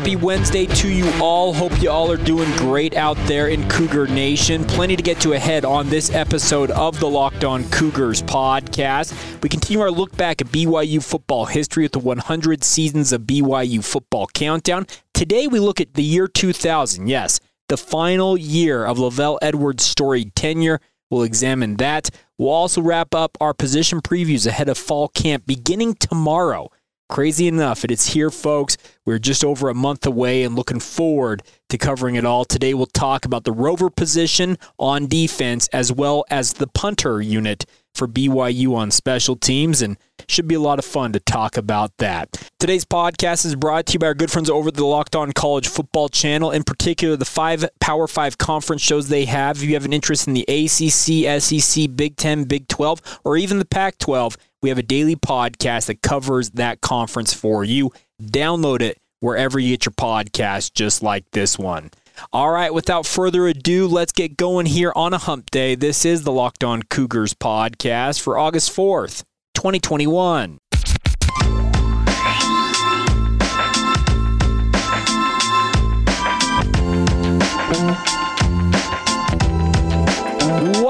[0.00, 1.52] Happy Wednesday to you all.
[1.52, 4.64] Hope you all are doing great out there in Cougar Nation.
[4.64, 9.12] Plenty to get to ahead on this episode of the Locked On Cougars podcast.
[9.42, 13.84] We continue our look back at BYU football history with the 100 seasons of BYU
[13.84, 14.86] football countdown.
[15.12, 17.06] Today we look at the year 2000.
[17.06, 17.38] Yes,
[17.68, 20.80] the final year of LaVell Edwards' storied tenure.
[21.10, 22.08] We'll examine that.
[22.38, 26.70] We'll also wrap up our position previews ahead of fall camp beginning tomorrow.
[27.10, 28.76] Crazy enough, it is here, folks.
[29.04, 32.44] We're just over a month away and looking forward to covering it all.
[32.44, 37.66] Today, we'll talk about the rover position on defense as well as the punter unit
[37.96, 39.96] for BYU on special teams, and
[40.28, 42.48] should be a lot of fun to talk about that.
[42.60, 45.32] Today's podcast is brought to you by our good friends over at the Locked On
[45.32, 49.56] College Football channel, in particular the five Power Five conference shows they have.
[49.56, 53.58] If you have an interest in the ACC, SEC, Big Ten, Big 12, or even
[53.58, 57.90] the Pac 12, we have a daily podcast that covers that conference for you.
[58.22, 61.90] Download it wherever you get your podcast, just like this one.
[62.32, 65.74] All right, without further ado, let's get going here on a hump day.
[65.74, 70.59] This is the Locked On Cougars podcast for August 4th, 2021.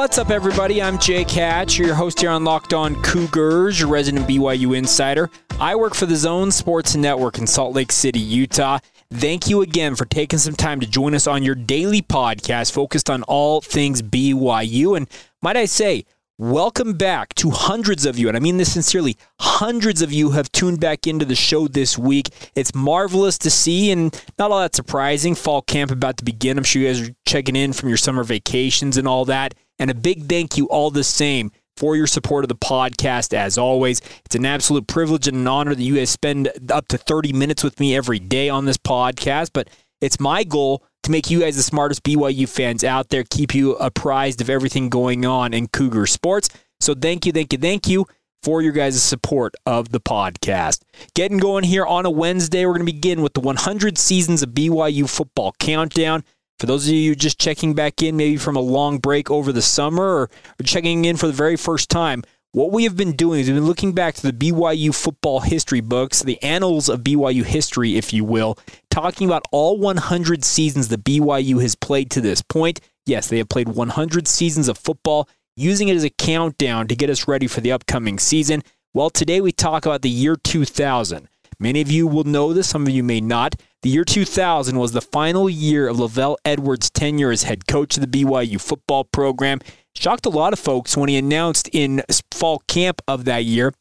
[0.00, 0.80] What's up, everybody?
[0.80, 5.28] I'm Jake Hatch, your host here on Locked On Cougars, your resident BYU insider.
[5.60, 8.78] I work for the Zone Sports Network in Salt Lake City, Utah.
[9.12, 13.10] Thank you again for taking some time to join us on your daily podcast focused
[13.10, 14.96] on all things BYU.
[14.96, 15.06] And
[15.42, 16.06] might I say,
[16.38, 20.50] welcome back to hundreds of you, and I mean this sincerely, hundreds of you have
[20.50, 22.30] tuned back into the show this week.
[22.54, 25.34] It's marvelous to see and not all that surprising.
[25.34, 26.56] Fall camp about to begin.
[26.56, 29.52] I'm sure you guys are checking in from your summer vacations and all that.
[29.80, 33.56] And a big thank you all the same for your support of the podcast as
[33.56, 34.02] always.
[34.26, 37.64] It's an absolute privilege and an honor that you guys spend up to 30 minutes
[37.64, 39.68] with me every day on this podcast, but
[40.02, 43.74] it's my goal to make you guys the smartest BYU fans out there, keep you
[43.76, 46.50] apprised of everything going on in Cougar sports.
[46.80, 48.06] So thank you, thank you, thank you
[48.42, 50.82] for your guys' support of the podcast.
[51.14, 54.50] Getting going here on a Wednesday, we're going to begin with the 100 seasons of
[54.50, 56.24] BYU football countdown.
[56.60, 59.62] For those of you just checking back in, maybe from a long break over the
[59.62, 60.30] summer or,
[60.62, 62.22] checking in for the very first time,
[62.52, 65.80] what we have been doing is we've been looking back to the BYU football history
[65.80, 68.58] books, the annals of BYU history, if you will,
[68.90, 72.78] talking about all 100 seasons that BYU has played to this point.
[73.06, 77.08] Yes, they have played 100 seasons of football, using it as a countdown to get
[77.08, 78.62] us ready for the upcoming season.
[78.92, 81.26] Well, today we talk about the year 2000.
[81.62, 83.54] Many of you will know this, some of you may not.
[83.82, 88.00] The year 2000 was the final year of LaVell Edwards' tenure as head coach of
[88.00, 89.60] the BYU football program.
[89.94, 93.74] Shocked a lot of folks when he announced in fall camp of that year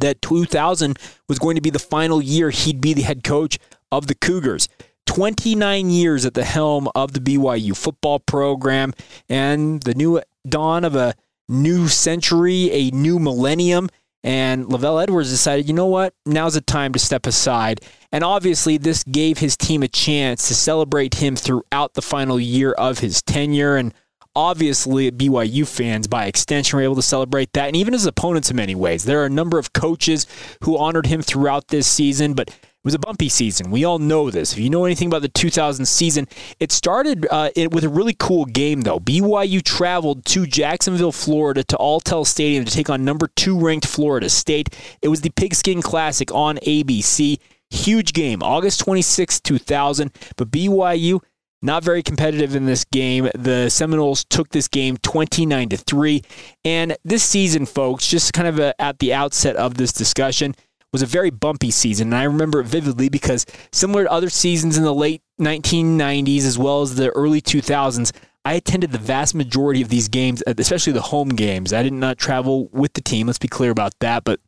[0.00, 0.98] that 2000
[1.28, 3.60] was going to be the final year he'd be the head coach
[3.92, 4.68] of the Cougars.
[5.06, 8.92] 29 years at the helm of the BYU football program
[9.28, 11.14] and the new dawn of a
[11.48, 13.88] new century, a new millennium.
[14.24, 16.14] And LaVell Edwards decided, you know what?
[16.24, 17.82] Now's the time to step aside.
[18.10, 22.72] And obviously, this gave his team a chance to celebrate him throughout the final year
[22.72, 23.76] of his tenure.
[23.76, 23.92] And
[24.34, 27.66] obviously, BYU fans, by extension, were able to celebrate that.
[27.66, 29.04] And even his opponents, in many ways.
[29.04, 30.26] There are a number of coaches
[30.62, 32.50] who honored him throughout this season, but
[32.84, 33.70] was a bumpy season.
[33.70, 34.52] We all know this.
[34.52, 36.28] If you know anything about the 2000 season,
[36.60, 39.00] it started uh, it, with a really cool game, though.
[39.00, 44.28] BYU traveled to Jacksonville, Florida, to Alltel Stadium to take on number two ranked Florida
[44.28, 44.68] State.
[45.02, 47.38] It was the Pigskin Classic on ABC.
[47.70, 50.12] Huge game, August 26, 2000.
[50.36, 51.20] But BYU
[51.64, 53.30] not very competitive in this game.
[53.34, 56.22] The Seminoles took this game 29 to 3.
[56.64, 60.54] And this season, folks, just kind of a, at the outset of this discussion,
[60.94, 62.12] was a very bumpy season.
[62.12, 66.56] And I remember it vividly because similar to other seasons in the late 1990s as
[66.56, 68.12] well as the early 2000s,
[68.44, 71.72] I attended the vast majority of these games, uh, especially the home games.
[71.72, 74.38] I did not travel with the team, let's be clear about that, but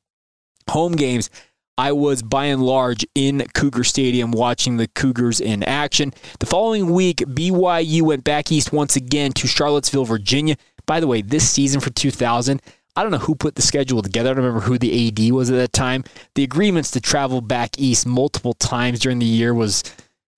[0.70, 1.30] home games,
[1.76, 6.14] I was by and large in Cougar Stadium watching the Cougars in action.
[6.38, 10.54] The following week, BYU went back east once again to Charlottesville, Virginia.
[10.86, 12.62] By the way, this season for 2000,
[12.96, 14.30] I don't know who put the schedule together.
[14.30, 16.04] I don't remember who the AD was at that time.
[16.34, 19.84] The agreements to travel back east multiple times during the year was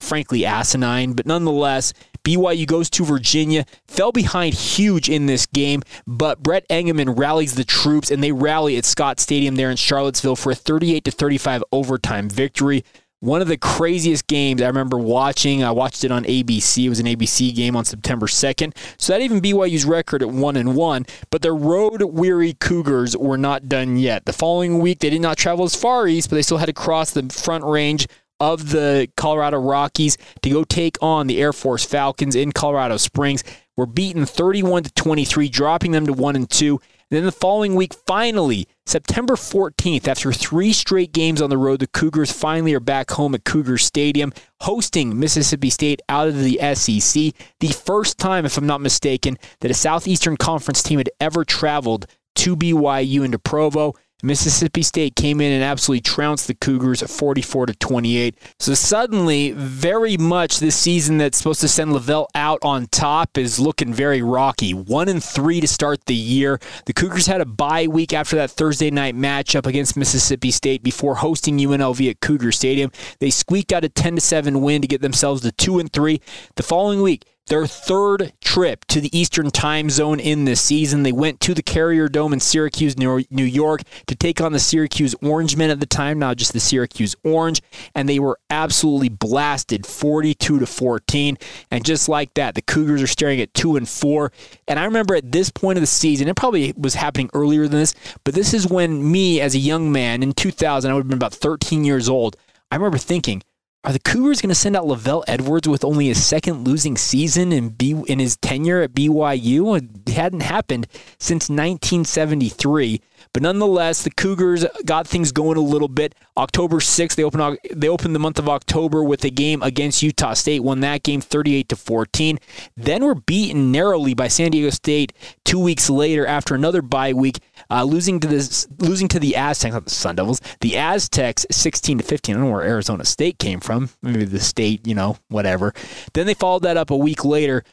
[0.00, 1.92] frankly asinine, but nonetheless,
[2.24, 7.64] BYU goes to Virginia, fell behind huge in this game, but Bret Engemann rallies the
[7.64, 11.64] troops and they rally at Scott Stadium there in Charlottesville for a 38 to 35
[11.72, 12.84] overtime victory
[13.20, 15.64] one of the craziest games I remember watching.
[15.64, 16.84] I watched it on ABC.
[16.84, 18.76] It was an ABC game on September 2nd.
[18.98, 23.38] So that even BYU's record at 1 and 1, but the road weary Cougars were
[23.38, 24.24] not done yet.
[24.24, 26.72] The following week they did not travel as far east, but they still had to
[26.72, 28.06] cross the front range
[28.40, 33.42] of the Colorado Rockies to go take on the Air Force Falcons in Colorado Springs.
[33.76, 36.80] Were beaten 31 to 23, dropping them to 1 and 2.
[37.10, 41.80] And then the following week, finally, September 14th, after three straight games on the road,
[41.80, 44.32] the Cougars finally are back home at Cougar Stadium,
[44.62, 47.34] hosting Mississippi State out of the SEC.
[47.60, 52.06] The first time, if I'm not mistaken, that a Southeastern Conference team had ever traveled
[52.36, 53.92] to BYU into Provo.
[54.20, 58.36] Mississippi State came in and absolutely trounced the Cougars at 44 to 28.
[58.58, 63.60] So suddenly, very much this season that's supposed to send LaVell out on top is
[63.60, 64.74] looking very rocky.
[64.74, 66.58] One and three to start the year.
[66.86, 71.14] The Cougars had a bye week after that Thursday night matchup against Mississippi State before
[71.14, 72.90] hosting UNLV at Cougar Stadium.
[73.20, 76.20] They squeaked out a 10 to 7 win to get themselves to two and three.
[76.56, 81.02] The following week, their third trip to the Eastern time zone in this season.
[81.02, 85.14] They went to the Carrier Dome in Syracuse, New York, to take on the Syracuse
[85.22, 87.60] Orangemen at the time, now just the Syracuse Orange,
[87.94, 91.38] and they were absolutely blasted 42 to 14.
[91.70, 94.32] And just like that, the Cougars are staring at 2 and 4.
[94.66, 97.80] And I remember at this point of the season, it probably was happening earlier than
[97.80, 97.94] this,
[98.24, 101.16] but this is when me as a young man in 2000, I would have been
[101.16, 102.36] about 13 years old.
[102.70, 103.42] I remember thinking,
[103.84, 107.52] are the Cougars going to send out LaVell Edwards with only his second losing season
[107.52, 109.76] in, B, in his tenure at BYU?
[110.06, 110.88] It hadn't happened
[111.18, 113.00] since 1973.
[113.32, 116.14] But nonetheless, the Cougars got things going a little bit.
[116.36, 120.34] October 6th, they opened they opened the month of October with a game against Utah
[120.34, 122.38] State, won that game 38 to 14.
[122.76, 125.12] Then were beaten narrowly by San Diego State
[125.44, 127.38] 2 weeks later after another bye week,
[127.70, 131.98] uh, losing to the losing to the Aztecs, not the Sun Devils, the Aztecs 16
[131.98, 132.34] to 15.
[132.34, 133.90] I don't know where Arizona State came from.
[134.02, 135.72] Maybe the state, you know, whatever.
[136.14, 137.64] Then they followed that up a week later,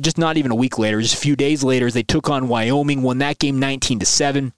[0.00, 3.02] just not even a week later, just a few days later, they took on Wyoming,
[3.02, 4.52] won that game 19 to 7.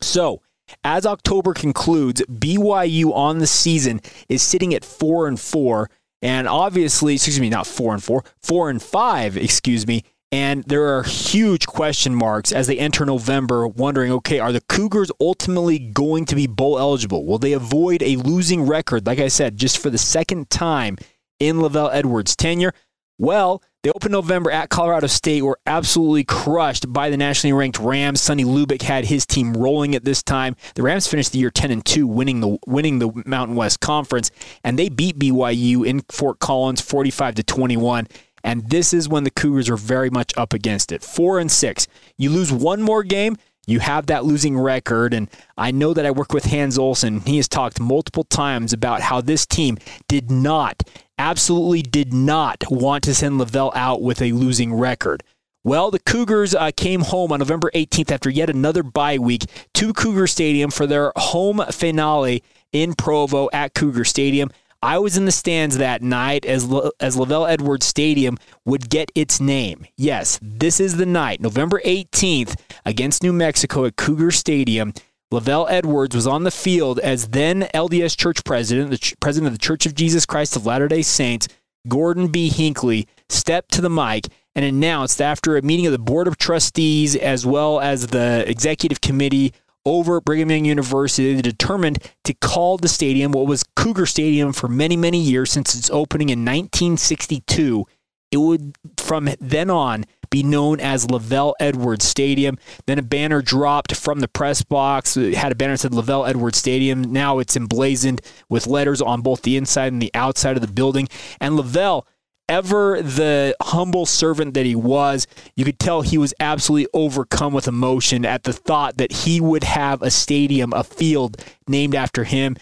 [0.00, 0.42] So,
[0.82, 5.90] as October concludes, BYU on the season is sitting at 4 and 4
[6.22, 10.02] and obviously, excuse me, not 4 and 4, 4 and 5, excuse me.
[10.32, 15.12] And there are huge question marks as they enter November, wondering okay, are the Cougars
[15.20, 17.24] ultimately going to be bowl eligible?
[17.24, 20.96] Will they avoid a losing record, like I said, just for the second time
[21.38, 22.72] in LaVell Edwards' tenure?
[23.18, 28.20] Well, they opened November at Colorado State, were absolutely crushed by the nationally ranked Rams.
[28.20, 30.56] Sonny Lubick had his team rolling at this time.
[30.74, 34.32] The Rams finished the year 10 and 2, winning the winning the Mountain West Conference,
[34.64, 38.08] and they beat BYU in Fort Collins 45 to 21.
[38.42, 41.04] And this is when the Cougars are very much up against it.
[41.04, 41.86] 4 and 6.
[42.16, 43.36] You lose one more game,
[43.66, 45.12] you have that losing record.
[45.12, 47.20] And I know that I work with Hans Olsen.
[47.20, 49.78] He has talked multiple times about how this team
[50.08, 50.82] did not
[51.18, 55.22] absolutely did not want to send LaVell out with a losing record.
[55.64, 59.92] Well, the Cougars uh, came home on November 18th after yet another bye week to
[59.92, 64.50] Cougar Stadium for their home finale in Provo at Cougar Stadium.
[64.86, 69.10] I was in the stands that night as La- as LaVell Edwards Stadium would get
[69.16, 69.84] its name.
[69.96, 74.94] Yes, this is the night, November 18th against New Mexico at Cougar Stadium.
[75.34, 79.54] LaVell Edwards was on the field as then LDS Church president, the ch- president of
[79.54, 81.48] the Church of Jesus Christ of Latter day Saints,
[81.88, 82.48] Gordon B.
[82.48, 87.16] Hinckley, stepped to the mic and announced after a meeting of the Board of Trustees
[87.16, 89.52] as well as the Executive Committee
[89.86, 94.52] over at Brigham Young University, they determined to call the stadium what was Cougar Stadium
[94.52, 97.86] for many, many years since its opening in 1962.
[98.32, 102.58] It would, from then on, be known as LaVell Edwards Stadium.
[102.86, 105.16] Then a banner dropped from the press box.
[105.16, 107.02] It had a banner that said LaVell Edwards Stadium.
[107.12, 111.08] Now it's emblazoned with letters on both the inside and the outside of the building.
[111.40, 112.02] And LaVell,
[112.48, 117.68] ever the humble servant that he was, you could tell he was absolutely overcome with
[117.68, 122.56] emotion at the thought that he would have a stadium, a field named after him.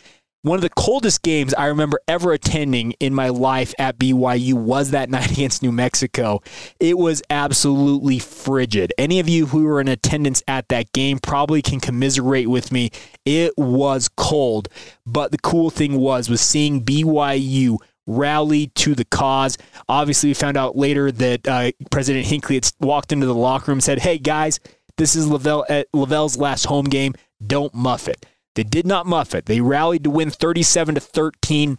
[0.44, 4.90] One of the coldest games I remember ever attending in my life at BYU was
[4.90, 6.42] that night against New Mexico.
[6.78, 8.92] It was absolutely frigid.
[8.98, 12.90] Any of you who were in attendance at that game probably can commiserate with me.
[13.24, 14.68] It was cold,
[15.06, 19.58] but the cool thing was was seeing BYU rally to the cause.
[19.88, 23.76] Obviously, we found out later that uh, President Hinckley had walked into the locker room
[23.76, 24.60] and said, "Hey guys,
[24.96, 27.14] this is LaVell, uh, LaVell's last home game.
[27.44, 29.46] Don't muff it." They did not muff it.
[29.46, 31.78] They rallied to win 37 to 13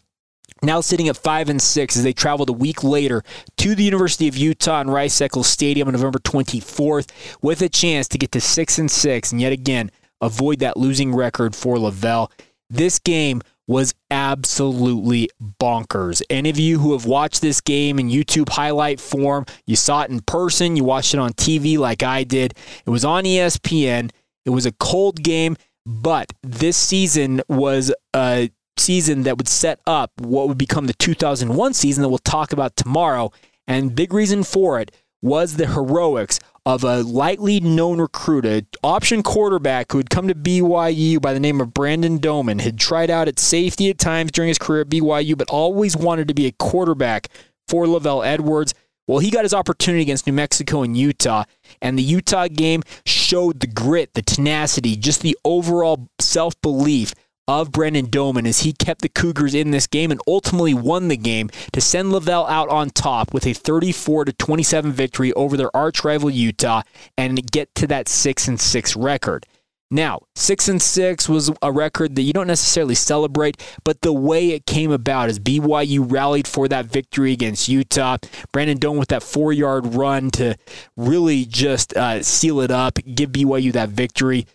[0.61, 3.23] now sitting at five and six as they traveled a week later
[3.57, 7.09] to the University of Utah and Rice Eccles Stadium on November 24th
[7.41, 9.91] with a chance to get to six and six and yet again
[10.21, 12.31] avoid that losing record for LaVell.
[12.69, 15.29] This game was absolutely
[15.59, 16.21] bonkers.
[16.29, 20.11] Any of you who have watched this game in YouTube highlight form, you saw it
[20.11, 22.53] in person, you watched it on TV like I did.
[22.85, 24.11] It was on ESPN.
[24.45, 30.11] It was a cold game, but this season was a season that would set up
[30.19, 33.31] what would become the 2001 season that we'll talk about tomorrow.
[33.67, 34.91] And big reason for it
[35.21, 41.21] was the heroics of a lightly known recruit, option quarterback who had come to BYU
[41.21, 44.57] by the name of Brandon Doman, had tried out at safety at times during his
[44.57, 47.29] career at BYU, but always wanted to be a quarterback
[47.67, 48.73] for LaVell Edwards.
[49.07, 51.43] Well, he got his opportunity against New Mexico and Utah,
[51.81, 57.13] and the Utah game showed the grit, the tenacity, just the overall self belief
[57.47, 61.17] of Brandon Doman as he kept the Cougars in this game and ultimately won the
[61.17, 65.75] game to send LaVell out on top with a 34 to 27 victory over their
[65.75, 66.81] arch rival Utah
[67.17, 69.45] and get to that 6 and 6 record.
[69.91, 74.49] Now, 6 and 6 was a record that you don't necessarily celebrate, but the way
[74.49, 78.17] it came about is BYU rallied for that victory against Utah.
[78.51, 80.57] Brandon Doman with that 4-yard run to
[80.97, 84.47] really just uh, seal it up, give BYU that victory.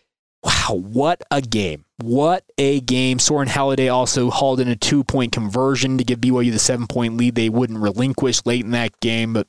[0.42, 1.84] Wow, what a game.
[1.98, 3.18] What a game.
[3.18, 7.16] Soren Halliday also hauled in a two point conversion to give BYU the seven point
[7.16, 9.34] lead they wouldn't relinquish late in that game.
[9.34, 9.46] But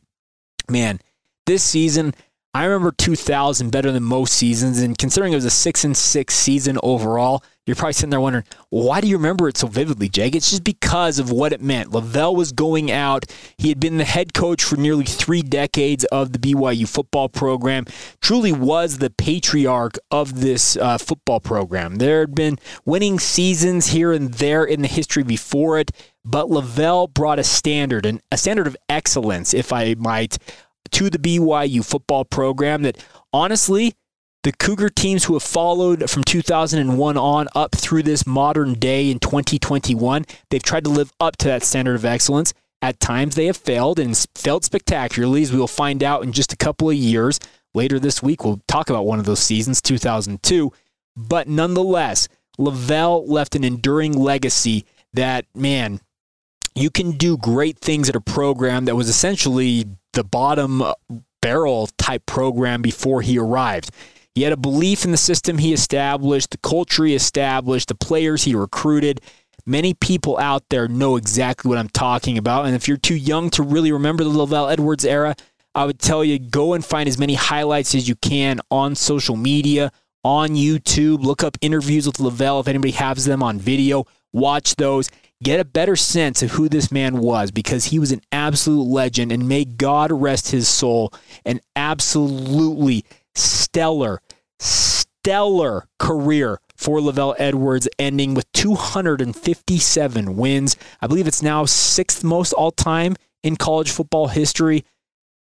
[0.69, 0.99] man,
[1.45, 2.13] this season,
[2.53, 4.79] I remember 2000 better than most seasons.
[4.79, 8.43] And considering it was a six and six season overall, you're probably sitting there wondering,
[8.69, 10.35] why do you remember it so vividly, Jake?
[10.35, 11.91] It's just because of what it meant.
[11.91, 13.25] LaVell was going out.
[13.57, 17.85] He had been the head coach for nearly three decades of the BYU football program.
[18.19, 21.95] Truly was the patriarch of this uh, football program.
[21.97, 25.91] There had been winning seasons here and there in the history before it,
[26.25, 30.37] but LaVell brought a standard, and a standard of excellence, if I might,
[30.91, 33.93] to the BYU football program that honestly
[34.43, 39.19] the Cougar teams who have followed from 2001 on up through this modern day in
[39.19, 42.53] 2021, they've tried to live up to that standard of excellence.
[42.81, 46.51] At times they have failed and failed spectacularly, as we will find out in just
[46.51, 47.39] a couple of years.
[47.75, 50.73] Later this week, we'll talk about one of those seasons, 2002.
[51.15, 56.01] But nonetheless, LaVell left an enduring legacy that, man,
[56.75, 60.83] you can do great things at a program that was essentially the bottom
[61.41, 63.91] barrel type program before he arrived.
[64.33, 68.43] He had a belief in the system he established, the culture he established, the players
[68.43, 69.19] he recruited.
[69.65, 72.65] Many people out there know exactly what I'm talking about.
[72.65, 75.35] And if you're too young to really remember the LaVell Edwards era,
[75.75, 79.35] I would tell you go and find as many highlights as you can on social
[79.35, 79.91] media,
[80.23, 81.23] on YouTube.
[81.23, 84.05] Look up interviews with LaVell if anybody has them on video.
[84.33, 85.09] Watch those.
[85.43, 89.31] Get a better sense of who this man was because he was an absolute legend.
[89.31, 91.13] And may God rest his soul.
[91.45, 94.21] An absolutely stellar,
[94.59, 100.75] stellar career for LaVell Edwards, ending with 257 wins.
[100.99, 104.85] I believe it's now sixth most all time in college football history.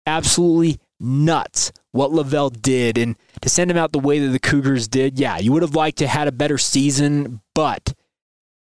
[0.06, 2.98] Absolutely nuts what LaVell did.
[2.98, 5.76] And to send him out the way that the Cougars did, yeah, you would have
[5.76, 7.94] liked to had a better season, but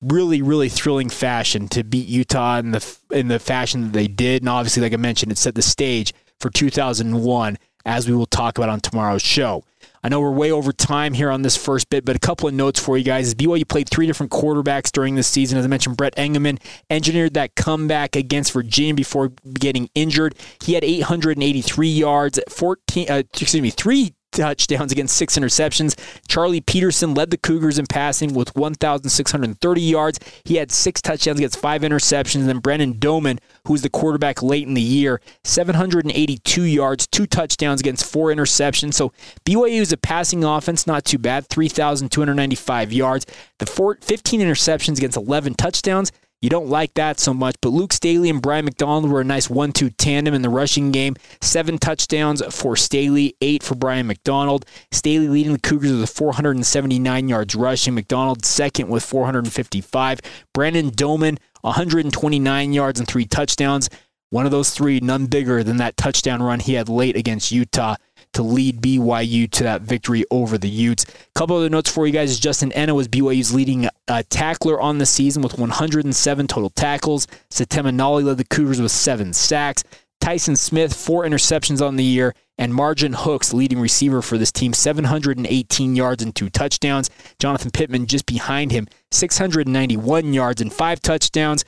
[0.06, 4.42] really, really thrilling fashion to beat Utah in the in the fashion that they did.
[4.42, 8.58] And obviously, like I mentioned, it set the stage for 2001 as we will talk
[8.58, 9.62] about on tomorrow's show.
[10.02, 12.54] I know we're way over time here on this first bit, but a couple of
[12.54, 13.34] notes for you guys.
[13.34, 15.58] BYU played three different quarterbacks during this season.
[15.58, 16.60] As I mentioned, Bret Engemann
[16.90, 20.36] engineered that comeback against Virginia before getting injured.
[20.62, 25.98] He had 883 yards, 14, uh, excuse me, three touchdowns against six interceptions.
[26.28, 30.20] Charlie Peterson led the Cougars in passing with 1,630 yards.
[30.44, 32.40] He had six touchdowns against five interceptions.
[32.40, 37.26] And then Brandon Doman, who was the quarterback late in the year, 782 yards, two
[37.26, 38.94] touchdowns against four interceptions.
[38.94, 39.12] So
[39.44, 43.26] BYU is a passing offense, not too bad, 3,295 yards.
[43.58, 46.12] The four, 15 interceptions against 11 touchdowns.
[46.42, 49.48] You don't like that so much, but Luke Staley and Brian McDonald were a nice
[49.48, 51.16] one two tandem in the rushing game.
[51.40, 54.66] Seven touchdowns for Staley, eight for Brian McDonald.
[54.92, 57.94] Staley leading the Cougars with 479 yards rushing.
[57.94, 60.20] McDonald second with 455.
[60.52, 63.88] Brandon Doman, 129 yards and three touchdowns.
[64.30, 67.96] One of those three, none bigger than that touchdown run he had late against Utah
[68.32, 71.04] to lead BYU to that victory over the Utes.
[71.04, 72.38] A couple other notes for you guys.
[72.38, 77.26] Justin Ena was BYU's leading uh, tackler on the season with 107 total tackles.
[77.50, 79.84] Setema Gali led the Cougars with seven sacks.
[80.20, 84.72] Tyson Smith, four interceptions on the year, and Margin Hooks, leading receiver for this team,
[84.72, 87.10] 718 yards and two touchdowns.
[87.38, 91.64] Jonathan Pittman just behind him, 691 yards and five touchdowns.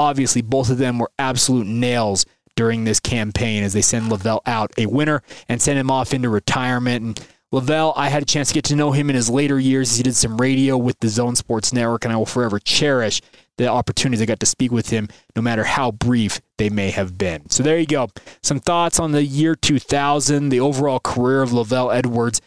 [0.00, 2.26] Obviously both of them were absolute nails
[2.56, 6.28] during this campaign as they send LaVell out a winner and send him off into
[6.28, 7.04] retirement.
[7.04, 9.90] And LaVell, I had a chance to get to know him in his later years.
[9.90, 13.20] As he did some radio with the Zone Sports Network, and I will forever cherish
[13.58, 17.18] the opportunities I got to speak with him, no matter how brief they may have
[17.18, 17.50] been.
[17.50, 18.08] So there you go.
[18.42, 22.40] Some thoughts on the year 2000, the overall career of LaVell Edwards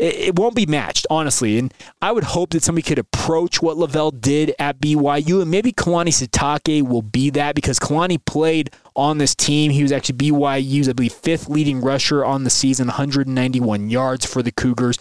[0.00, 1.58] it, won't be matched, honestly.
[1.58, 5.72] And I would hope that somebody could approach what LaVell did at BYU, and maybe
[5.72, 9.70] Kalani Sitake will be that because Kalani played on this team.
[9.70, 14.42] He was actually BYU's, I believe, fifth leading rusher on the season, 191 yards for
[14.42, 14.98] the Cougars.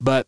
[0.00, 0.26] But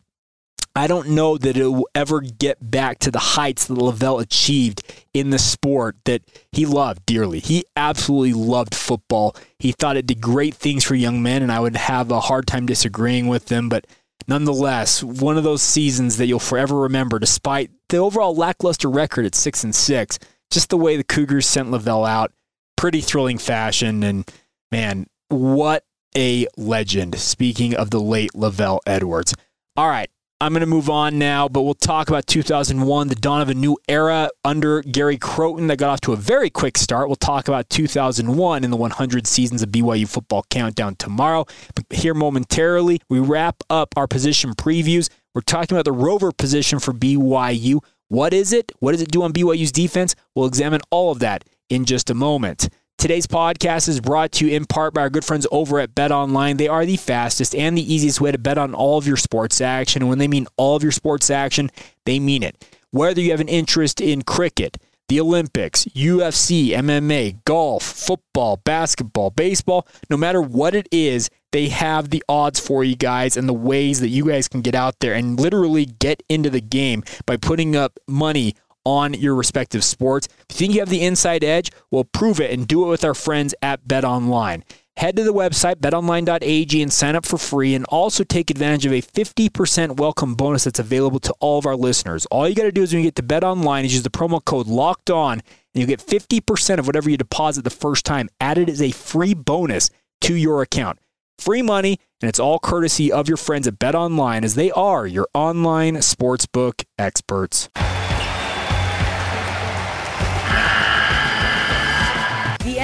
[0.75, 4.83] I don't know that it will ever get back to the heights that LaVell achieved
[5.12, 7.41] in the sport that he loved dearly.
[7.41, 9.37] He absolutely loved football.
[9.59, 12.47] He thought it did great things for young men, and I would have a hard
[12.47, 13.69] time disagreeing with them.
[13.69, 13.87] But
[14.26, 19.35] nonetheless, one of those seasons that you'll forever remember, despite the overall lackluster record at
[19.35, 20.19] six and six.
[20.50, 22.33] Just the way the Cougars sent LaVell out,
[22.76, 24.31] pretty thrilling fashion, and
[24.71, 25.85] man, what
[26.17, 27.19] a legend.
[27.19, 29.35] Speaking of the late LaVell Edwards.
[29.76, 30.11] All right,
[30.43, 33.55] I'm going to move on now, but we'll talk about 2001, the dawn of a
[33.55, 37.07] new era under Gary Crowton that got off to a very quick start.
[37.07, 41.47] We'll talk about 2001 in the 100 seasons of BYU football countdown tomorrow.
[41.77, 45.09] But here momentarily, we wrap up our position previews.
[45.33, 47.79] We're talking about the rover position for BYU.
[48.09, 48.73] What is it?
[48.81, 50.17] What does it do on BYU's defense?
[50.35, 52.69] We'll examine all of that in just a moment.
[53.03, 56.13] Today's podcast is brought to you in part by our good friends over at Bet
[56.13, 56.57] Online.
[56.57, 59.61] They are the fastest and the easiest way to bet on all of your sports
[59.61, 60.03] action.
[60.03, 61.69] And when they mean all of your sports action,
[62.07, 62.65] they mean it.
[62.93, 64.77] Whether you have an interest in cricket,
[65.09, 72.11] the Olympics, UFC, MMA, golf, football, basketball, baseball, no matter what it is, they have
[72.11, 75.15] the odds for you guys and the ways that you guys can get out there
[75.15, 80.29] and literally get into the game by putting up money on your respective sports.
[80.49, 83.05] If you think you have the inside edge, well, prove it and do it with
[83.05, 84.65] our friends at Bet Online.
[84.99, 88.93] Head to the website, betonline.ag, and sign up for free, and also take advantage of
[88.93, 92.27] a 50% welcome bonus that's available to all of our listeners.
[92.27, 94.11] All you got to do is when you get to Bet Online, is use the
[94.11, 95.42] promo code LOCKED ON, and
[95.75, 99.88] you'll get 50% of whatever you deposit the first time added as a free bonus
[100.21, 100.99] to your account.
[101.38, 105.07] Free money, and it's all courtesy of your friends at Bet Online, as they are
[105.07, 107.71] your online sportsbook experts.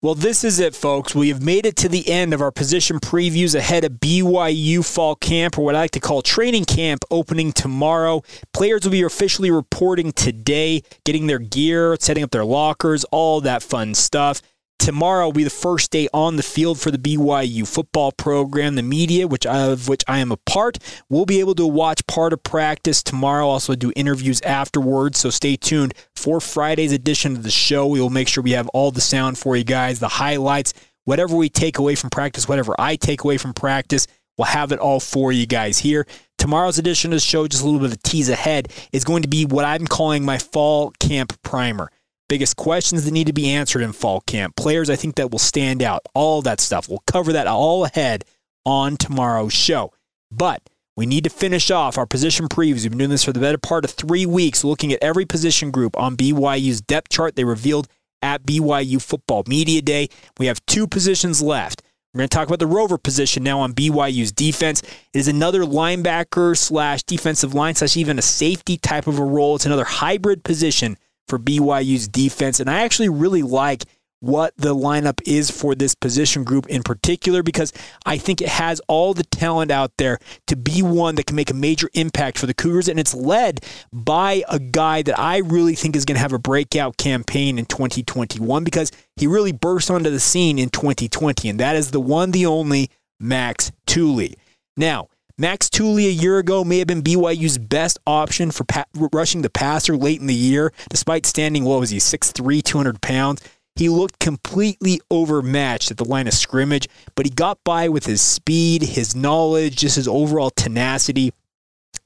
[0.00, 1.12] Well, this is it, folks.
[1.12, 5.16] We have made it to the end of our position previews ahead of BYU fall
[5.16, 8.22] camp, or what I like to call training camp, opening tomorrow.
[8.52, 13.60] Players will be officially reporting today, getting their gear, setting up their lockers, all that
[13.60, 14.40] fun stuff.
[14.78, 18.76] Tomorrow will be the first day on the field for the BYU football program.
[18.76, 20.78] The media, which I, of which I am a part,
[21.10, 23.48] will be able to watch part of practice tomorrow.
[23.48, 25.18] Also do interviews afterwards.
[25.18, 27.86] So stay tuned for Friday's edition of the show.
[27.86, 30.72] We will make sure we have all the sound for you guys, the highlights,
[31.04, 34.06] whatever we take away from practice, whatever I take away from practice.
[34.38, 36.06] We'll have it all for you guys here.
[36.38, 39.22] Tomorrow's edition of the show, just a little bit of a tease ahead, is going
[39.22, 41.90] to be what I'm calling my fall camp primer
[42.28, 45.38] biggest questions that need to be answered in fall camp, players I think that will
[45.38, 46.88] stand out, all that stuff.
[46.88, 48.24] We'll cover that all ahead
[48.64, 49.92] on tomorrow's show.
[50.30, 50.62] But
[50.96, 52.82] we need to finish off our position previews.
[52.82, 55.70] We've been doing this for the better part of three weeks, looking at every position
[55.70, 57.88] group on BYU's depth chart they revealed
[58.20, 60.08] at BYU Football Media Day.
[60.38, 61.82] We have two positions left.
[62.12, 64.82] We're going to talk about the rover position now on BYU's defense.
[64.82, 69.56] It is another linebacker slash defensive line slash even a safety type of a role.
[69.56, 70.96] It's another hybrid position
[71.28, 72.60] for BYU's defense.
[72.60, 73.84] And I actually really like
[74.20, 77.72] what the lineup is for this position group in particular because
[78.04, 81.50] I think it has all the talent out there to be one that can make
[81.50, 82.88] a major impact for the Cougars.
[82.88, 86.38] And it's led by a guy that I really think is going to have a
[86.38, 91.48] breakout campaign in 2021 because he really burst onto the scene in 2020.
[91.48, 94.36] And that is the one, the only Max Tooley.
[94.76, 95.08] Now,
[95.40, 99.48] Max Tooley a year ago may have been BYU's best option for pa- rushing the
[99.48, 103.40] passer late in the year, despite standing, what was he, 6'3, 200 pounds.
[103.76, 108.20] He looked completely overmatched at the line of scrimmage, but he got by with his
[108.20, 111.32] speed, his knowledge, just his overall tenacity.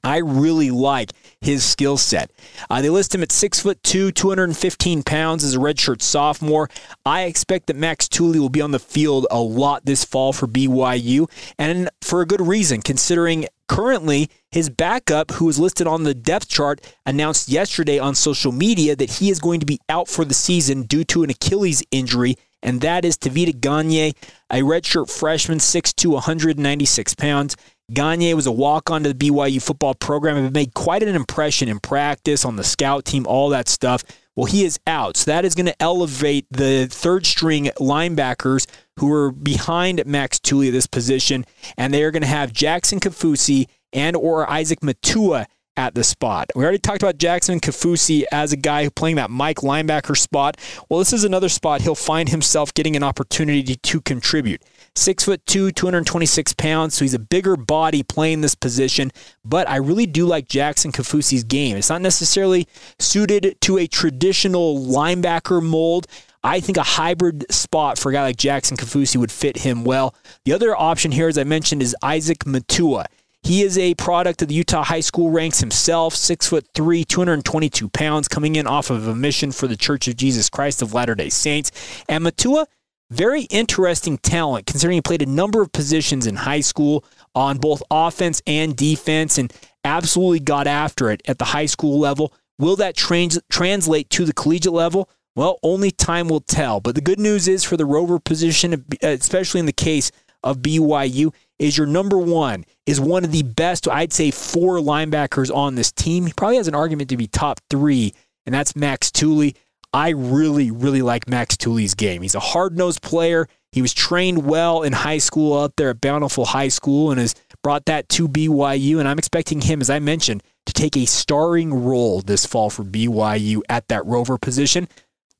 [0.03, 1.11] I really like
[1.41, 2.31] his skill set.
[2.69, 6.69] Uh, they list him at six foot two, 215 pounds as a redshirt sophomore.
[7.05, 10.47] I expect that Max Tooley will be on the field a lot this fall for
[10.47, 16.13] BYU, and for a good reason, considering Currently, his backup, who is listed on the
[16.13, 20.25] depth chart, announced yesterday on social media that he is going to be out for
[20.25, 24.13] the season due to an Achilles injury, and that is Tavita Gagnier,
[24.51, 27.55] a redshirt freshman, 6'2, 196 pounds.
[27.93, 31.67] Gagnier was a walk on to the BYU football program and made quite an impression
[31.67, 34.03] in practice, on the scout team, all that stuff.
[34.35, 35.17] Well, he is out.
[35.17, 38.65] So that is going to elevate the third string linebackers
[38.99, 41.45] who are behind Max Tooley at this position.
[41.77, 46.51] And they are going to have Jackson Kafusi and or Isaac Matua at the spot.
[46.55, 50.57] We already talked about Jackson Kafusi as a guy playing that Mike linebacker spot.
[50.89, 54.61] Well, this is another spot he'll find himself getting an opportunity to contribute.
[54.95, 59.11] Six foot two, 226 pounds, so he's a bigger body playing this position.
[59.43, 61.75] But I really do like Jackson Kafusi's game.
[61.77, 62.67] It's not necessarily
[62.99, 66.05] suited to a traditional linebacker mold.
[66.43, 70.13] I think a hybrid spot for a guy like Jackson Kafusi would fit him well.
[70.45, 73.05] The other option here, as I mentioned, is Isaac Matua.
[73.43, 77.89] He is a product of the Utah high school ranks himself, six foot three, 222
[77.89, 81.15] pounds, coming in off of a mission for the Church of Jesus Christ of Latter
[81.15, 81.71] day Saints.
[82.07, 82.67] And Matua,
[83.13, 87.81] very interesting talent, considering he played a number of positions in high school on both
[87.89, 89.53] offense and defense and
[89.85, 92.33] absolutely got after it at the high school level.
[92.59, 95.09] Will that trans- translate to the collegiate level?
[95.35, 96.79] Well, only time will tell.
[96.79, 100.11] But the good news is for the rover position, uh, especially in the case
[100.43, 105.53] of BYU, is your number one, is one of the best, I'd say, four linebackers
[105.53, 106.25] on this team.
[106.25, 108.13] He probably has an argument to be top three,
[108.45, 109.55] and that's Max Tooley.
[109.93, 112.23] I really, really like Max Tooley's game.
[112.23, 113.47] He's a hard nosed player.
[113.71, 117.35] He was trained well in high school up there at Bountiful High School and has
[117.61, 118.99] brought that to BYU.
[118.99, 122.83] And I'm expecting him, as I mentioned, to take a starring role this fall for
[122.83, 124.87] BYU at that rover position.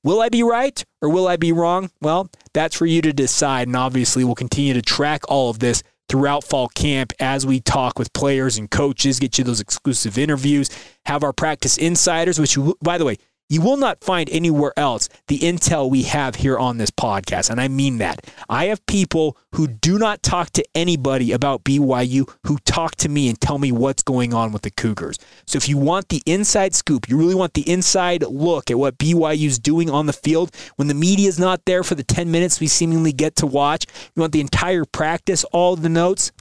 [0.03, 1.89] Will I be right or will I be wrong?
[2.01, 3.67] Well, that's for you to decide.
[3.67, 7.97] And obviously, we'll continue to track all of this throughout fall camp as we talk
[7.97, 10.69] with players and coaches, get you those exclusive interviews,
[11.05, 13.17] have our practice insiders, which, by the way,
[13.53, 17.51] you will not find anywhere else the intel we have here on this podcast.
[17.51, 18.25] And I mean that.
[18.49, 23.29] I have people who do not talk to anybody about BYU who talk to me
[23.29, 25.19] and tell me what's going on with the Cougars.
[25.45, 28.97] So if you want the inside scoop, you really want the inside look at what
[28.97, 32.59] BYU's doing on the field when the media is not there for the 10 minutes
[32.59, 33.85] we seemingly get to watch,
[34.15, 36.31] you want the entire practice, all the notes,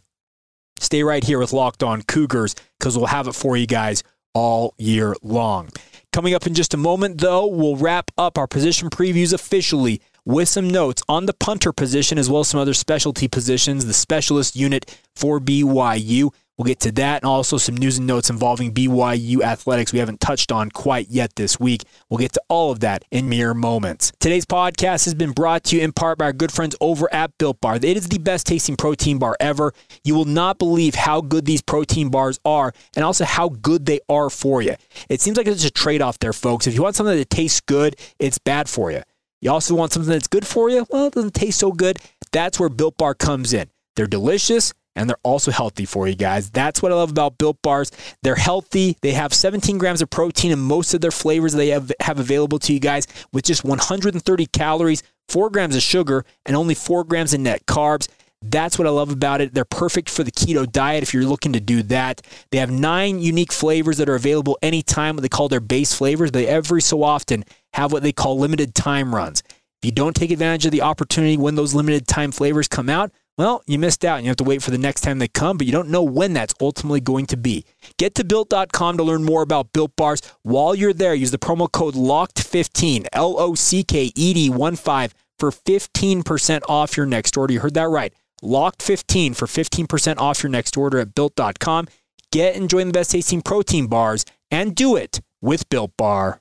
[0.78, 4.74] stay right here with Locked On Cougars because we'll have it for you guys all
[4.78, 5.68] year long.
[6.12, 10.46] Coming up in just a moment, though, we'll wrap up our position previews officially with
[10.46, 14.54] some notes on the punter position as well as some other specialty positions, the specialist
[14.54, 16.30] unit for BYU.
[16.58, 20.20] We'll get to that and also some news and notes involving BYU athletics we haven't
[20.20, 21.84] touched on quite yet this week.
[22.10, 24.12] We'll get to all of that in mere moments.
[24.20, 27.36] Today's podcast has been brought to you in part by our good friends over at
[27.38, 27.76] Built Bar.
[27.76, 29.72] It is the best tasting protein bar ever.
[30.04, 34.00] You will not believe how good these protein bars are and also how good they
[34.10, 34.76] are for you.
[35.08, 36.66] It seems like there's a trade off there, folks.
[36.66, 39.02] If you want something that tastes good, it's bad for you.
[39.40, 40.86] You also want something that's good for you?
[40.90, 41.98] Well, it doesn't taste so good.
[42.30, 43.70] That's where Built Bar comes in.
[43.96, 46.50] They're delicious and they're also healthy for you guys.
[46.50, 47.90] That's what I love about Built Bars.
[48.22, 48.96] They're healthy.
[49.00, 52.58] They have 17 grams of protein in most of their flavors they have, have available
[52.60, 57.32] to you guys with just 130 calories, 4 grams of sugar, and only 4 grams
[57.32, 58.08] of net carbs.
[58.42, 59.54] That's what I love about it.
[59.54, 62.22] They're perfect for the keto diet if you're looking to do that.
[62.50, 66.32] They have nine unique flavors that are available anytime, what they call their base flavors.
[66.32, 69.44] They every so often have what they call limited time runs.
[69.82, 73.12] If you don't take advantage of the opportunity when those limited time flavors come out,
[73.38, 75.56] well, you missed out and you have to wait for the next time they come,
[75.56, 77.64] but you don't know when that's ultimately going to be.
[77.96, 80.20] Get to built.com to learn more about built bars.
[80.42, 84.76] While you're there, use the promo code LOCKED15, L O C K E D 1
[84.76, 87.52] 5 for 15% off your next order.
[87.52, 88.14] You heard that right.
[88.42, 91.88] Locked15 for 15% off your next order at built.com.
[92.30, 96.40] Get enjoying the best tasting protein bars and do it with Built Bar.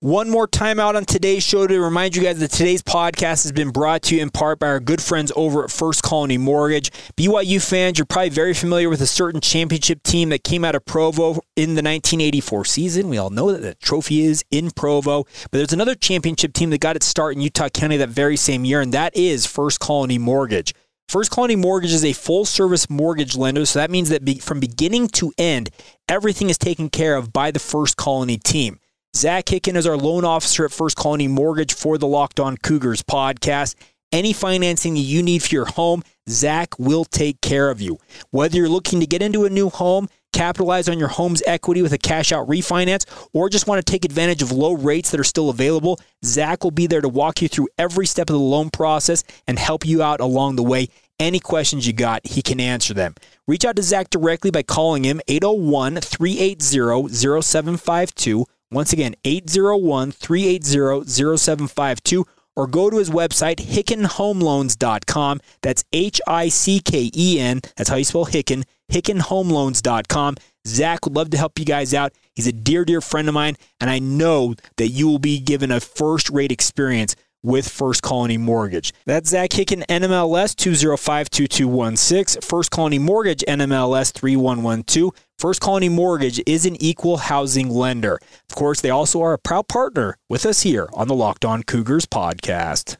[0.00, 3.50] One more time out on today's show to remind you guys that today's podcast has
[3.50, 6.92] been brought to you in part by our good friends over at First Colony Mortgage.
[7.16, 10.84] BYU fans, you're probably very familiar with a certain championship team that came out of
[10.84, 13.08] Provo in the 1984 season.
[13.08, 16.80] We all know that the trophy is in Provo, but there's another championship team that
[16.80, 20.16] got its start in Utah County that very same year, and that is First Colony
[20.16, 20.74] Mortgage.
[21.08, 24.60] First Colony Mortgage is a full service mortgage lender, so that means that be, from
[24.60, 25.70] beginning to end,
[26.08, 28.78] everything is taken care of by the First Colony team.
[29.16, 33.02] Zach Hicken is our loan officer at First Colony Mortgage for the Locked On Cougars
[33.02, 33.74] podcast.
[34.12, 37.98] Any financing you need for your home, Zach will take care of you.
[38.30, 41.92] Whether you're looking to get into a new home, capitalize on your home's equity with
[41.92, 45.24] a cash out refinance, or just want to take advantage of low rates that are
[45.24, 48.70] still available, Zach will be there to walk you through every step of the loan
[48.70, 50.88] process and help you out along the way.
[51.18, 53.16] Any questions you got, he can answer them.
[53.48, 58.46] Reach out to Zach directly by calling him 801 380 0752.
[58.70, 62.24] Once again, 801 380 0752
[62.58, 65.40] or go to his website, hickenhomeloans.com.
[65.62, 67.60] That's H I C K E N.
[67.76, 70.36] That's how you spell Hicken, hickenhomeloans.com.
[70.66, 72.12] Zach would love to help you guys out.
[72.34, 75.70] He's a dear, dear friend of mine, and I know that you will be given
[75.70, 78.92] a first rate experience with First Colony Mortgage.
[79.06, 85.12] That's Zach Hicken, NMLS 2052216, First Colony Mortgage, NMLS 3112.
[85.38, 88.18] First Colony Mortgage is an equal housing lender.
[88.50, 91.62] Of course, they also are a proud partner with us here on the Locked On
[91.62, 92.96] Cougars podcast.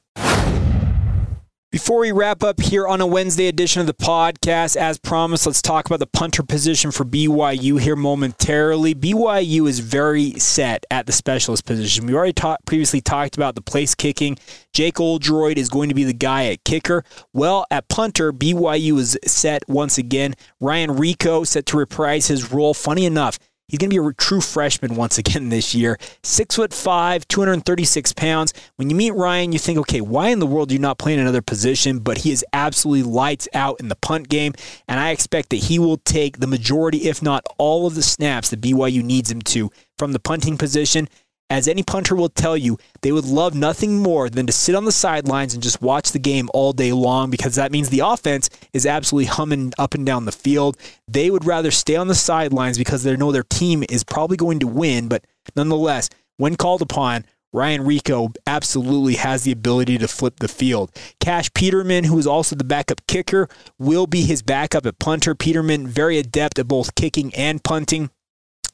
[1.71, 5.61] Before we wrap up here on a Wednesday edition of the podcast, as promised, let's
[5.61, 8.95] talk about the punter position for BYU here momentarily.
[8.95, 12.07] BYU is very set at the specialist position.
[12.07, 14.39] We already ta- previously talked about the place kicking.
[14.73, 17.05] Jake Oldroyd is going to be the guy at kicker.
[17.35, 20.37] Well, at punter, BYU is set once again.
[20.61, 22.73] Ryan Rehkow set to reprise his role.
[22.73, 25.99] Funny enough, He's going to be a true freshman once again this year.
[26.23, 28.55] Six foot five, 236 pounds.
[28.77, 31.13] When you meet Ryan, you think, okay, why in the world do you not play
[31.13, 31.99] in another position?
[31.99, 34.55] But he is absolutely lights out in the punt game,
[34.89, 38.51] and I expect that he will take the majority, if not all, of the snaps
[38.51, 41.09] that BYU needs him to from the punting position.
[41.51, 44.85] As any punter will tell you, they would love nothing more than to sit on
[44.85, 48.51] the sidelines and just watch the game all day long because that means the offense
[48.75, 50.77] is absolutely humming up and down the field.
[51.07, 54.59] They would rather stay on the sidelines because they know their team is probably going
[54.59, 55.25] to win, but
[55.57, 60.95] nonetheless, when called upon, Ryan Rehkow absolutely has the ability to flip the field.
[61.19, 65.35] Cash Peterman, who is also the backup kicker, will be his backup at punter.
[65.35, 68.11] Peterman, very adept at both kicking and punting.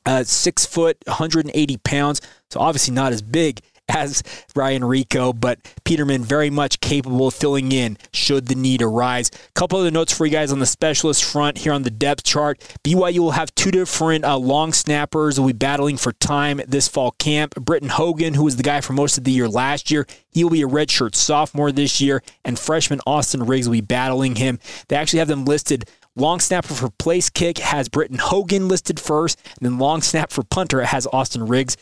[0.06, 4.22] Uh, six foot, 180 pounds, so obviously not as big as
[4.56, 9.30] Ryan Rehkow, but Peterman very much capable of filling in should the need arise.
[9.54, 12.58] Couple other notes for you guys on the specialist front here on the depth chart.
[12.82, 17.12] BYU will have two different uh, long snappers will be battling for time this fall
[17.12, 17.54] camp.
[17.56, 20.50] Britton Hogan, who was the guy for most of the year last year, he will
[20.50, 24.58] be a redshirt sophomore this year, and freshman Austin Riggs will be battling him.
[24.88, 29.40] They actually have them listed Long snapper for place kick has Britton Hogan listed first,
[29.44, 31.76] and then long snap for punter has Austin Riggs.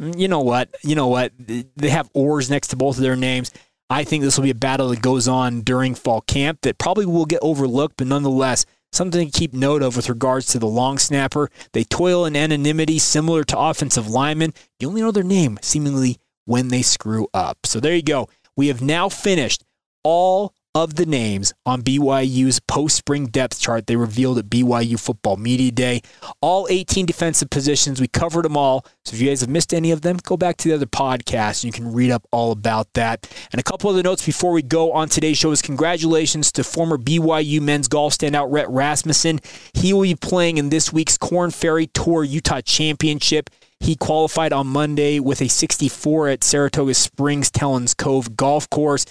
[0.00, 0.74] Mm, you know what?
[0.82, 1.32] You know what?
[1.38, 3.52] They have oars next to both of their names.
[3.90, 7.06] I think this will be a battle that goes on during fall camp that probably
[7.06, 10.98] will get overlooked, but nonetheless, something to keep note of with regards to the long
[10.98, 11.48] snapper.
[11.72, 14.54] They toil in anonymity similar to offensive linemen.
[14.80, 17.58] You only know their name seemingly when they screw up.
[17.64, 18.28] So there you go.
[18.56, 19.62] We have now finished
[20.02, 25.36] all of the names on BYU's post spring depth chart they revealed at BYU Football
[25.36, 26.02] Media Day.
[26.40, 28.84] All 18 defensive positions, we covered them all.
[29.04, 31.64] So if you guys have missed any of them, go back to the other podcast
[31.64, 33.32] and you can read up all about that.
[33.50, 36.64] And a couple of the notes before we go on today's show is congratulations to
[36.64, 39.40] former BYU men's golf standout Rhett Rasmussen.
[39.74, 43.50] He will be playing in this week's Korn Ferry Tour Utah Championship.
[43.80, 49.06] He qualified on Monday with a 64 at Saratoga Springs Talons Cove Golf Course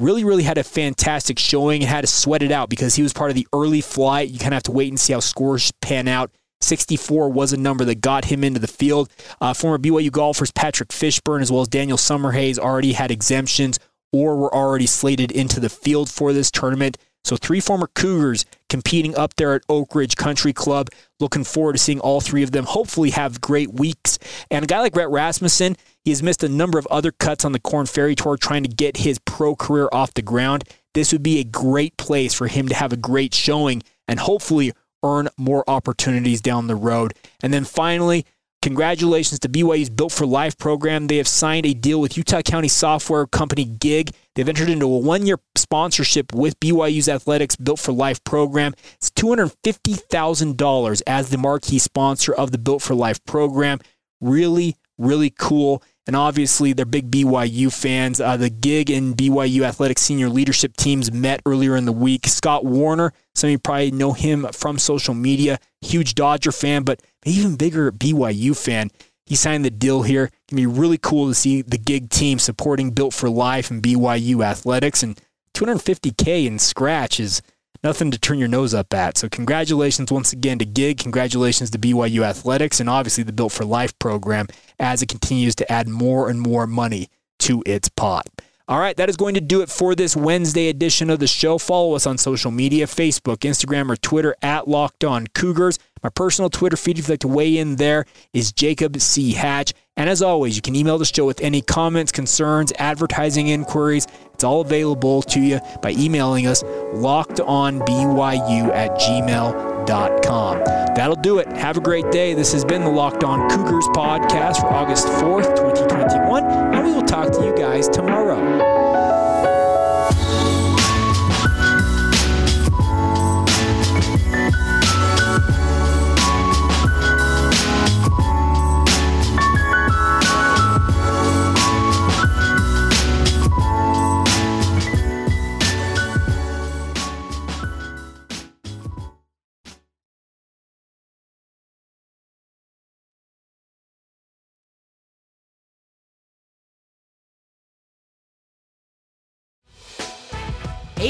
[0.00, 3.12] really, really had a fantastic showing and had to sweat it out because he was
[3.12, 4.30] part of the early flight.
[4.30, 6.30] You kind of have to wait and see how scores pan out.
[6.62, 9.10] 64 was a number that got him into the field.
[9.40, 13.78] Uh, former BYU golfers Patrick Fishburn as well as Daniel Summerhays already had exemptions
[14.12, 16.98] or were already slated into the field for this tournament.
[17.24, 20.88] So, three former Cougars competing up there at Oak Ridge Country Club.
[21.18, 24.18] Looking forward to seeing all three of them hopefully have great weeks.
[24.50, 27.52] And a guy like Rhett Rasmussen, he has missed a number of other cuts on
[27.52, 30.64] the Korn Ferry Tour trying to get his pro career off the ground.
[30.94, 34.72] This would be a great place for him to have a great showing and hopefully
[35.02, 37.14] earn more opportunities down the road.
[37.42, 38.24] And then finally,
[38.62, 41.06] Congratulations to BYU's Built for Life program.
[41.06, 44.10] They have signed a deal with Utah County software company Gig.
[44.40, 48.72] They've entered into a one year sponsorship with BYU's Athletics Built for Life program.
[48.94, 53.80] It's $250,000 as the marquee sponsor of the Built for Life program.
[54.18, 55.82] Really, really cool.
[56.06, 58.18] And obviously, they're big BYU fans.
[58.18, 62.26] Uh, the Gig and BYU Athletics senior leadership teams met earlier in the week.
[62.26, 67.02] Scott Warner, some of you probably know him from social media, huge Dodger fan, but
[67.26, 68.88] even bigger BYU fan.
[69.30, 70.24] He signed the deal here.
[70.24, 73.80] It can be really cool to see the Gig team supporting Built for Life and
[73.80, 75.04] BYU Athletics.
[75.04, 75.20] And
[75.54, 77.40] 250K in scratch is
[77.84, 79.16] nothing to turn your nose up at.
[79.16, 80.98] So, congratulations once again to Gig.
[80.98, 84.48] Congratulations to BYU Athletics and obviously the Built for Life program
[84.80, 88.26] as it continues to add more and more money to its pot.
[88.70, 91.58] All right, that is going to do it for this Wednesday edition of the show.
[91.58, 95.80] Follow us on social media Facebook, Instagram, or Twitter at Locked On Cougars.
[96.04, 99.32] My personal Twitter feed, if you'd like to weigh in there, is Jacob C.
[99.32, 99.72] Hatch.
[99.96, 104.06] And as always, you can email the show with any comments, concerns, advertising inquiries.
[104.34, 109.79] It's all available to you by emailing us lockedonbyu at gmail.com.
[109.90, 111.48] That'll do it.
[111.56, 112.34] Have a great day.
[112.34, 117.02] This has been the Locked On Cougars podcast for August 4th, 2021, and we will
[117.02, 118.79] talk to you guys tomorrow.